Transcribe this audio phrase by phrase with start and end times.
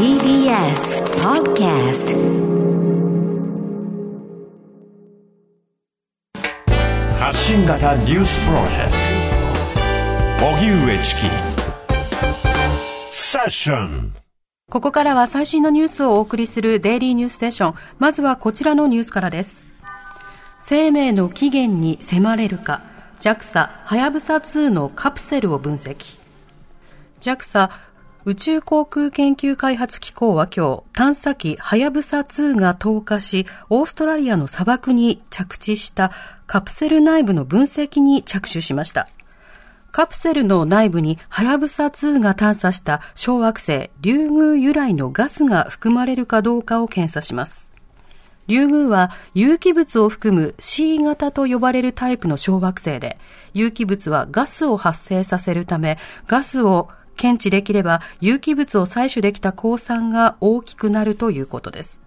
[0.00, 2.16] TBS Podcast
[7.18, 8.92] 発信型ニュースプロジェク
[10.40, 11.20] ト荻上チキ
[13.10, 14.14] セッション
[14.70, 17.74] ここからは最新のニュースをお送りするデイリーニュースセッション。
[17.98, 19.66] まずはこちらのニュースからです。
[20.62, 22.80] 生命の起源に迫れるか、
[23.20, 26.18] JAXA はやぶさ2のカプセルを分析。
[27.20, 27.70] JAXA
[28.26, 36.12] 宇宙航空研究開発機構は今日、探査機はやぶさ2が投下し、オーストラリアの砂漠に着地した
[36.46, 39.08] カプセル内部の分析に着手しました。
[39.90, 47.70] カプセルの内部にはやぶさ2が探査した小惑星リュウグウ由来のガスが含まれるかどうかを検査します。
[48.46, 53.16] リュウグウは有機物を含む C 型と呼ばれるタイプの小惑星で、
[53.54, 62.02] 有機物はガスを発生させるため、ガスを検知できれば有機物を採取できた鉱産が大きくなるということです。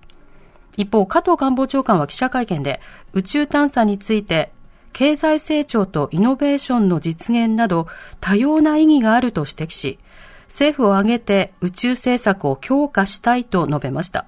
[0.75, 2.81] 一方、加藤官房長官は記者会見で
[3.13, 4.51] 宇宙探査について
[4.91, 7.85] 経済成長とイノベーションの実現など
[8.21, 9.99] 多様な意義があると指摘し、
[10.47, 14.25] 政府を挙げて宇宙政策を強化したいと述べました。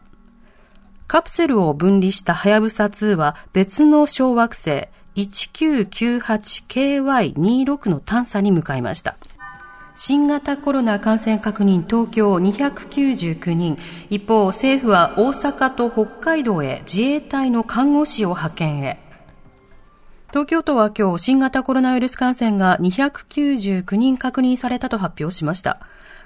[1.07, 9.17] カプセルを分離したはやぶさ2は別の小惑星 1998KY26 の探査に向かいました。
[9.97, 13.77] 新型コロナ感染確認東京299人
[14.09, 18.99] 一方政府は大阪と北海道へ自衛隊の看護師を派遣へ
[20.35, 25.79] 東京都は今日新型コロナウイルス感染が299人確認されたと発表しました。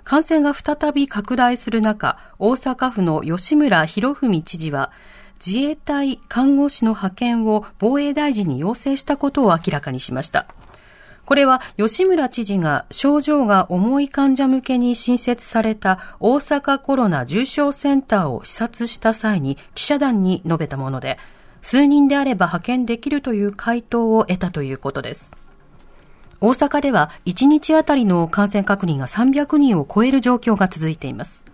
[0.03, 4.91] 感染が再び拡大する中、大阪府の吉村博文知事は、
[5.45, 10.47] 自衛隊看護師の派遣を防衛大臣に要請したことを明らかにしました。
[11.29, 21.19] これは吉村知事が症状が重い患者向けに新設された大阪コロナ重症センターを視察した際に記者団に述べたもので、
[21.61, 25.31] 数人であれば派遣できるという回答を得たということです。
[26.41, 31.45] 大阪では1日あたりの感染確認が300人を超える状況が続いています。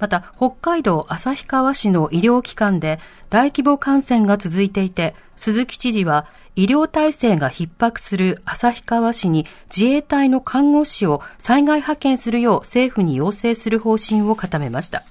[0.00, 2.98] また、北海道旭川市の医療機関で
[3.30, 6.26] 大規模感染が続いていて、鈴木知事は
[6.56, 9.44] 医療体制が逼迫する旭川市に
[9.74, 15.02] 自衛隊の看護師を災害派遣するよう政府に要請する方針を固めました。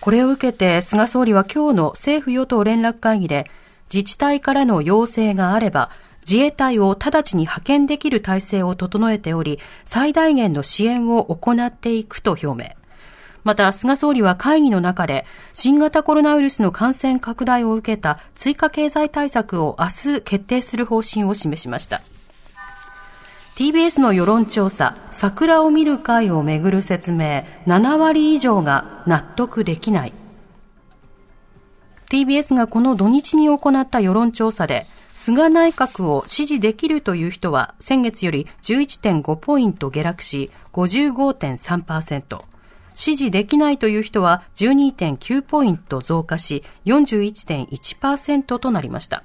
[0.00, 3.50] これを受けて菅総理は今日の政府与党連絡会議で
[3.92, 5.90] 自治体からの要請があれば
[6.26, 12.79] 自衛隊を直ちに派遣できる体制を整えており最大限の支援を行っていくと表明。
[13.42, 22.02] また、菅総理は会議の中で、新型コロナウイルスの感染拡大を受けた追加経済対策を明日決定する方針を示しました。
[23.56, 30.12] TBS の世論調査、桜を見る会をめぐる説明、7割以上が納得できない。
[32.10, 42.49] TBS がこの土日に行った世論調査で、菅内閣を支持できるという人は先月より11.5ポイント下落し55.3%。
[43.00, 49.24] 支持できないという人は12.9ポイント増加し41.1%となりました。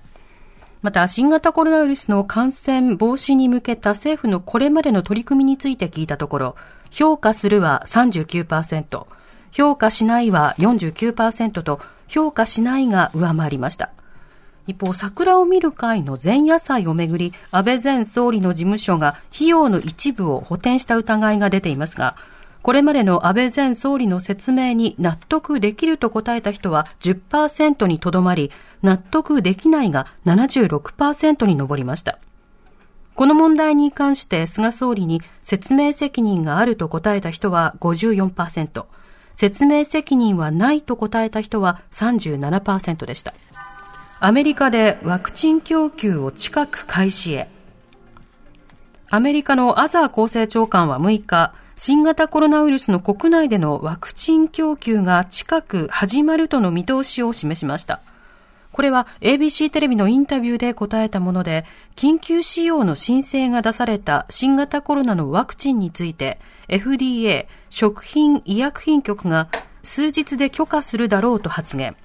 [0.81, 6.55] また、新型コロナウイルスの感染防止に向けた政府のこれまでの取り組みについて聞いたところ、
[6.89, 9.07] 評価するは39%、
[9.51, 13.89] 評価しないは49%と、評価しないが上回りました。
[14.67, 22.15] 一方、桜を見る会の前夜祭をめぐり、安倍前総理の事務所が費用の一部を補填した疑いが出ていますが、
[22.65, 28.49] これまでの安倍前総理の説明に納得できると答えた人は10%にとどまり、
[28.81, 32.17] 納得できないが76%に上りました。
[33.13, 38.85] この問題に関して菅総理に説明責任があると答えた人は54%、
[39.35, 43.35] 説明責任はないと答えた人は37%でした。
[44.19, 47.47] アメリカでワクチン供給を近く開始へ。
[49.11, 58.01] アメリカのアザー厚生長官は6日、新型コロナウイルスの国内でのワクチン供給が近く始まるとの見通しを示しました。
[58.71, 69.49] これは ABC テレビのインタビューで答えたもので、緊急使用の申請が出された新型コロナのワクチンについて、FDA 食品医薬品局が
[69.83, 71.95] 数日で許可するだろうと発言。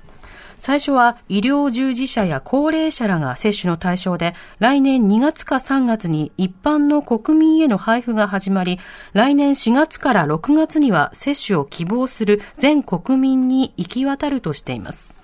[0.61, 8.79] 最初は医療従事者や高齢者らが接種の対象で、来年2月か3月に一般の国民への配布が始まり、
[9.15, 15.15] 来年4月から6月には接種を希望する全国民に行き渡るとしています。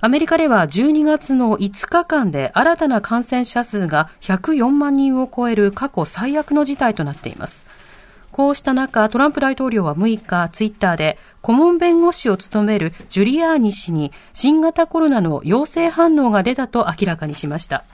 [0.00, 7.66] アメリカでは12月の5日間で新たな感染者数が104万人を超える過去最悪の事態となっています。
[8.40, 17.84] こうした中、トランプ大統領は6日、ツイッターで、顧問弁護士を務めるジュリアーニ氏に新型コロナの陽性反応が出たと明らかにしました。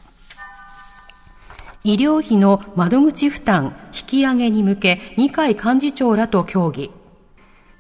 [1.83, 6.93] 医療費の窓口負担引き上げに向け、二階幹事長らと協議。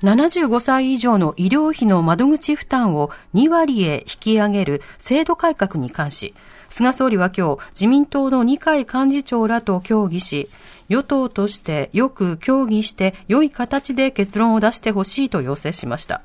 [0.03, 6.35] 75歳以上の医療費の窓口負担を2割へ引き上げる制度改革に関し、
[6.69, 10.51] 菅総理は今日、自民党の二階幹事長らと協議し、
[10.88, 16.23] 与党としてよく協議して良い形で結論を出してほしいと要請しました。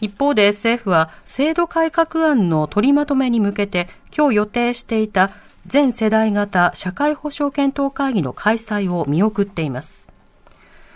[0.00, 5.30] 一方で政府は制度改革案の取りまとめに向けて今日予定していた
[5.66, 10.08] 全世代型社会保障検討会議の開催を見送っています。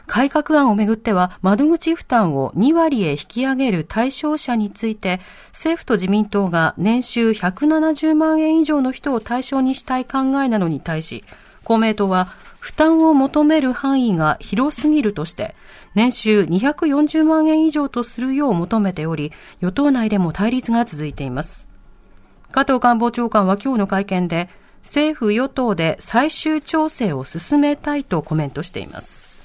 [0.06, 5.21] 改革案をめぐっては窓口負担を2割へ引き上げる対象者について
[5.53, 11.25] 政府と自民党が年収170万円以上の人を対象にしたい考えなのに対し
[11.65, 12.29] 公明党は
[12.62, 15.56] 負担を求める範囲が広すぎるとして、
[15.97, 21.69] 年収240万円以上とするよう求めており、与党内でも対立が続いています。
[22.53, 24.49] 加藤官房長官は今日の会見で、
[24.85, 29.41] 政府与党で最終調整を進めたいとコメントしています。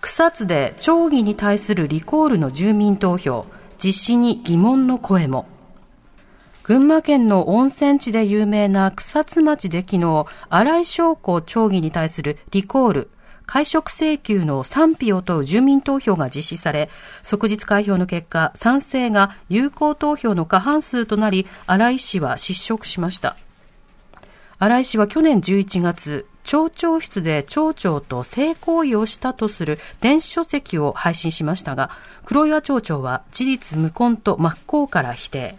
[0.00, 3.46] 草津で町議に対するリコールの住民投票、
[3.82, 5.46] 実施に疑問の声も。
[6.64, 13.10] 群馬県の温泉地で有名な草津町で昨日、荒井翔子町議に対するリコール、
[13.46, 16.88] 会食請求の賛否を問う住民投票が実施され、
[17.24, 23.36] 即日開票の結果、賛成が有効投票の過半数となり、荒井氏は失職しました。
[24.60, 31.90] 荒井氏は去年11月、町長室で町長と性行為をしたとする電子書籍を配信しましたが、
[32.24, 35.56] 黒岩町長は事実無根と真っ向から否定。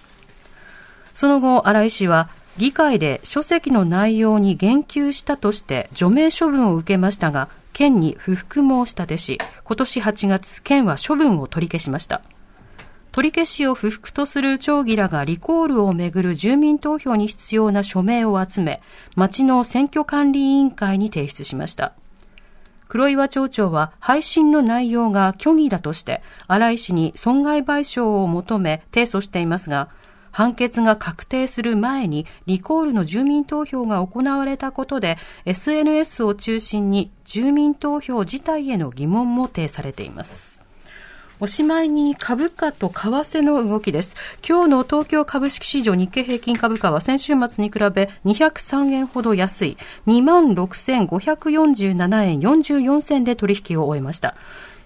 [1.13, 12.21] その後、荒井氏は議会で書籍の内容に言及したとして除名処分を受けましたが、県に不服申し立てし、今年8月、県は処分を取り消しました。
[13.11, 18.81] 取り消しを不服とする町議らがリコールをめぐる住民投票に必要な署名を集め、
[19.15, 21.93] 町の選挙管理委員会に提出しました。
[22.87, 29.89] 黒岩町長は配信の内容が虚偽だとして、荒井氏に損害賠償を求め提訴していますが、
[30.33, 40.53] 判決が確定する前にリコールの住民投票が行われたことで SNS を中心に住民投票自体への疑問も呈されています。
[41.39, 44.15] おしまいに株価と為替の動きです。
[44.47, 49.77] 今日の東京株式市場日経平均株価は先週末に比べ203円ほど安い
[50.07, 54.35] 26,547円44銭で取引を終えました。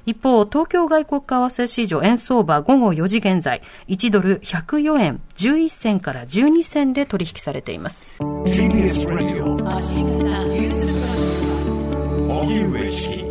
[0.08, 8.18] 一方、東京外国為替市場円相場午後4時現在、1ドル104円11銭から12銭で取引されています。
[8.22, 9.58] TBS ラジオ
[12.40, 13.27] 荻上チキ